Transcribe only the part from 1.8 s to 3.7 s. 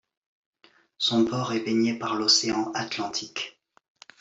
par l'océan Atlantique.